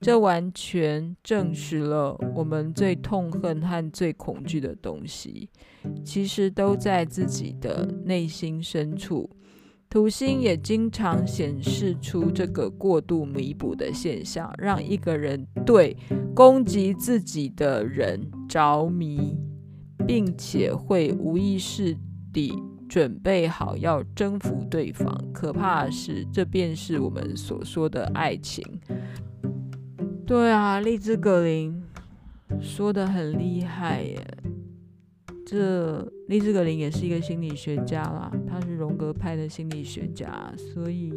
[0.00, 5.50] 这完全证实了我们最痛恨和最恐惧的东西，
[6.02, 9.28] 其实都在自己的内心深处。
[9.90, 15.96] 土星也经常显示出这个过度弥补的现象，让一个人对
[16.34, 19.34] 攻击自己的人着迷，
[20.06, 21.96] 并且会无意识
[22.34, 22.52] 地
[22.86, 25.18] 准备好要征服对方。
[25.32, 28.62] 可怕的是，这便是我们所说的爱情。
[30.26, 31.82] 对啊，荔枝·格林
[32.60, 34.22] 说的很厉害耶。
[35.50, 41.10] 这丽兹·格林也是一个心理学家啦，他是荣格派的心理学家，所以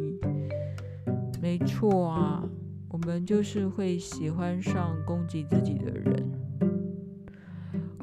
[1.42, 2.42] 没错啊，
[2.88, 6.32] 我们就是会喜欢上攻击自己的人。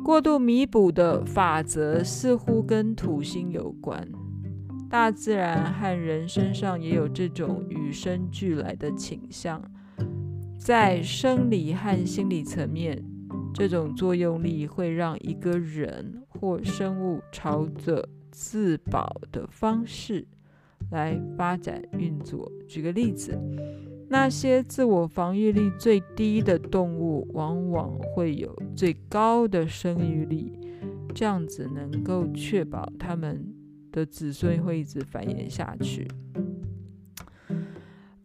[0.04, 4.08] 过度弥补的法则似乎跟土星有关。
[4.88, 9.60] 大自然和人身上也有这种与生俱来的倾向，
[10.60, 13.04] 在生理和心理层面，
[13.60, 20.26] 这种作用力会让一个人或生物朝着自保的方式
[20.92, 22.50] 来发展运作。
[22.70, 23.38] 举个例子，
[24.08, 30.58] 那些自我防御力最低的动物，往往会有最高的生育力，
[31.14, 33.46] 这样子能够确保它们
[33.92, 36.08] 的子孙会一直繁衍下去，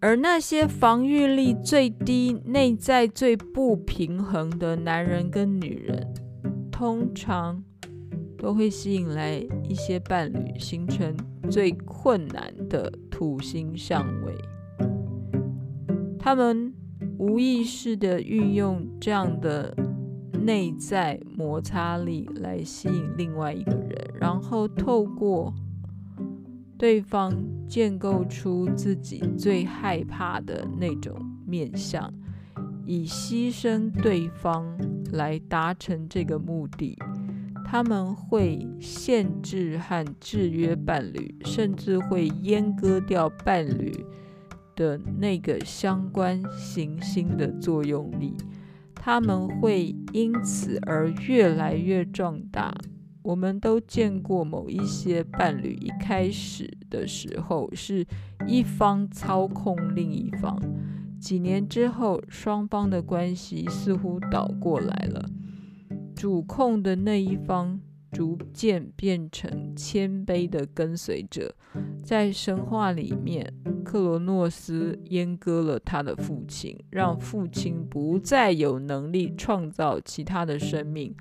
[0.04, 6.12] 而那些防御力最低、内在最不平衡的男人跟女人，
[6.70, 7.64] 通常
[8.36, 11.16] 都会吸引来一些伴侣，形成
[11.50, 14.34] 最困难的土星相位。
[16.18, 16.74] 他们
[17.16, 19.74] 无意识地运用这样的
[20.42, 24.10] 内在摩擦力来吸引另外一个人。
[24.20, 25.50] 然后透过
[26.76, 27.32] 对方
[27.68, 31.14] 建构出自己最害怕的那种
[31.46, 32.12] 面相，
[32.84, 34.76] 以牺牲对方
[35.12, 36.98] 来达成这个目的。
[37.64, 43.92] 他们会限制和制约伴侣，甚至会阉割掉伴侣
[44.76, 48.36] 的那个相关行星的作用力。
[48.94, 52.74] 他们会因此而越来越壮大。
[53.24, 58.06] 我们都见过某一些伴侣，一开始的时候是
[58.46, 60.60] 一方操控另一方，
[61.18, 65.24] 几年之后，双方的关系似乎倒过来了，
[66.14, 67.80] 主控的那一方
[68.12, 71.54] 逐渐变成谦卑的跟随者。
[72.02, 81.14] 在神话里面，克罗诺斯阉割了他的父亲，让父亲不再有能力创造其他的生命。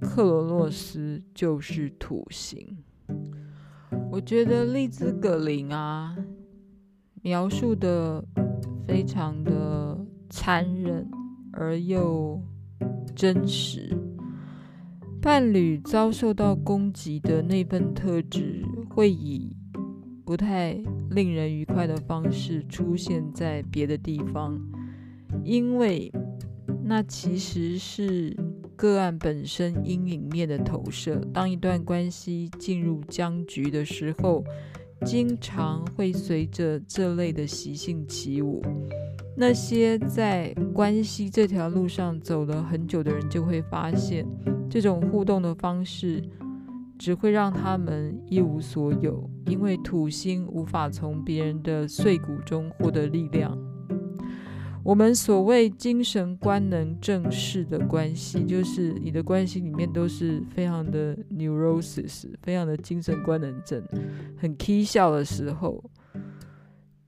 [0.00, 2.76] 克罗诺斯就是土星。
[4.10, 6.16] 我觉得丽兹·葛林啊，
[7.22, 8.24] 描述的
[8.86, 11.08] 非常的残忍
[11.52, 12.40] 而又
[13.14, 13.96] 真实。
[15.20, 19.56] 伴侣遭受到攻击的那份特质，会以
[20.24, 20.72] 不太
[21.10, 24.60] 令人愉快的方式出现在别的地方，
[25.42, 26.12] 因为
[26.84, 28.36] 那其实是。
[28.76, 31.16] 个案本身阴影面的投射。
[31.32, 34.44] 当一段关系进入僵局的时候，
[35.04, 38.62] 经常会随着这类的习性起舞。
[39.36, 44.26] 那些在关系这条路上走了很久的人，就会发现，
[44.70, 46.22] 这种互动的方式
[46.98, 53.56] 只会让他们一无所有，因为土星无法从别人的碎骨中获得力量。
[54.86, 63.82] 我们所谓精神官能症式的关系，就是你的关系里面都是非常的 neurosis，非常的精神官能症，
[64.38, 65.82] 很 k 笑的时候，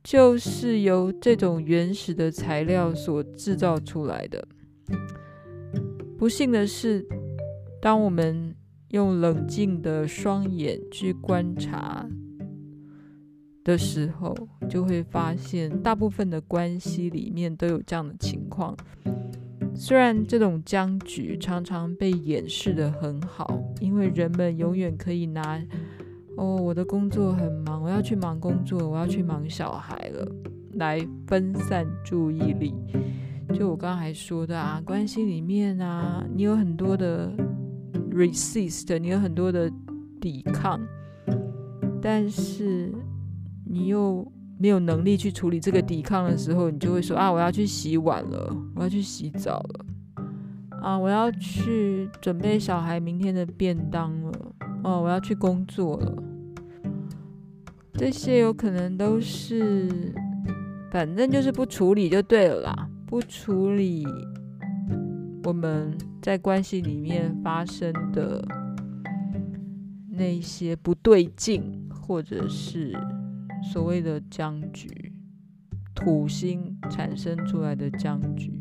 [0.02, 4.44] 就是由这种原始的材料所制造出来的。
[6.18, 7.06] 不幸的是，
[7.80, 8.56] 当我们
[8.88, 12.08] 用冷静的双眼去观察。
[13.68, 14.34] 的时候，
[14.66, 18.74] 就会发现大部分的关系里面都有这样的情况。
[19.74, 25.62] 虽然这种僵局常常被掩饰得很好，因为人们永远可以拿
[26.38, 30.26] “哦，我的工作很忙，我要去忙工作，我要去忙小孩了”
[30.80, 32.74] 来分散注意力。
[33.52, 37.30] 就我刚才说的啊，关系里面啊，你有很多的
[38.12, 39.70] resist，你有很多的
[40.18, 40.80] 抵抗，
[42.00, 42.90] 但是。
[43.70, 44.26] 你又
[44.58, 49.86] 没有能力去处理这个抵抗的时候，你就会说啊，我要去洗碗了，我要去洗澡了，
[50.82, 54.32] 啊，我要去准备小孩明天的便当了，
[54.82, 56.22] 哦，我要去工作了。
[57.92, 60.14] 这些有可能都是，
[60.90, 64.06] 反正就是不处理就对了啦，不处理
[65.44, 68.42] 我们在关系里面发生的
[70.10, 72.96] 那些不对劲，或者是。
[73.62, 75.12] 所谓的僵局，
[75.94, 78.52] 土星产生出来的僵局。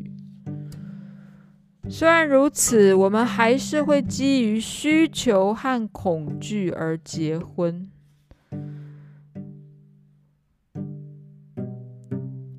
[1.88, 7.90] 虽然如此，我们还是会基于需求和恐惧而结婚。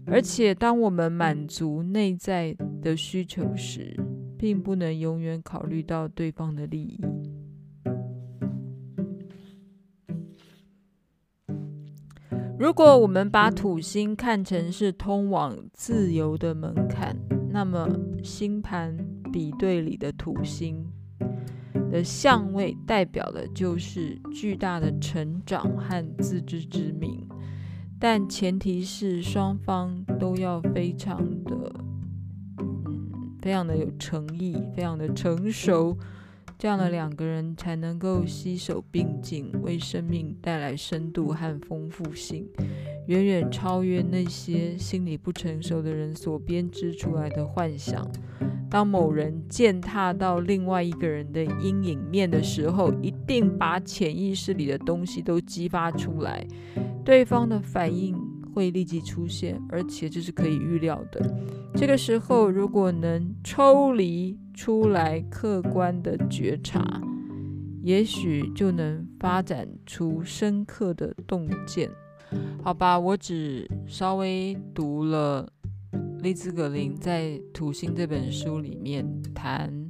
[0.07, 3.95] 而且，当我们满足内在的需求时，
[4.39, 6.99] 并不能永远考虑到对方的利益。
[12.59, 17.15] 如果我们把土星看成是通往自由的门槛，
[17.49, 17.87] 那么
[18.21, 18.97] 星盘
[19.31, 20.85] 比对里的土星
[21.89, 27.25] 的相位代表的就是巨大的成长和自知之明，
[27.97, 31.73] 但前提是双方都要非常的，
[32.57, 35.97] 嗯，非常的有诚意，非常的成熟，
[36.59, 42.45] 这样的两个人才能够携手并进，为生命带来深度和丰富性，
[43.07, 48.05] 远远超越那些心理不成熟的人所编织出来的幻想。
[48.69, 56.45] 当某人践踏到另外一个人的阴影面的时候，一定把潜意识里的东西都激发出来，
[57.05, 58.13] 对方的反应
[58.53, 61.35] 会立即出现，而且这是可以预料的。
[61.75, 67.01] 这个时候，如果能抽离出来，客观的觉察，
[67.83, 71.89] 也许就能发展出深刻的洞见。
[72.63, 75.51] 好吧，我只稍微读了。
[76.21, 79.89] 利兹·格林在《土星》这本书里面谈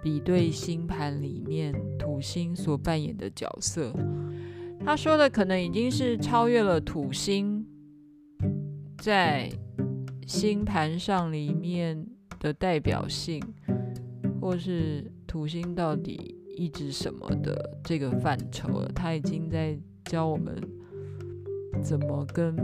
[0.00, 3.92] 比对星盘里面土星所扮演的角色。
[4.84, 7.66] 他说的可能已经是超越了土星
[8.98, 9.50] 在
[10.26, 12.06] 星盘上里面
[12.38, 13.42] 的代表性，
[14.40, 18.88] 或是土星到底意指什么的这个范畴了。
[18.94, 20.54] 他已经在教我们
[21.82, 22.54] 怎么跟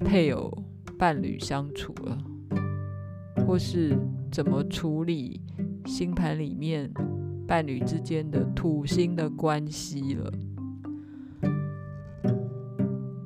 [0.00, 0.64] 配偶。
[0.98, 2.18] 伴侣相处了，
[3.46, 3.96] 或是
[4.32, 5.40] 怎么处理
[5.86, 6.92] 星盘里面
[7.46, 10.28] 伴侣之间的土星的关系了。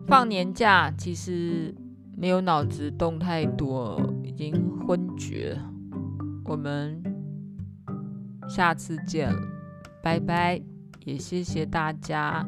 [0.06, 1.74] 放年假其实
[2.16, 4.52] 没有脑子动太多，已经
[4.86, 5.58] 昏厥。
[6.44, 7.02] 我们
[8.48, 9.32] 下次见，
[10.02, 10.60] 拜拜！
[11.04, 12.46] 也谢谢大家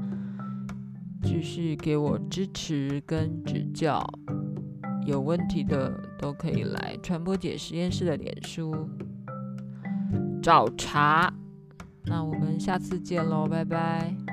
[1.22, 4.04] 继续给我支持跟指教。
[5.06, 8.88] 有问题的都可以来传播姐实验室的脸书
[10.42, 11.32] 找茬。
[12.04, 14.23] 那我们下次见喽，拜拜。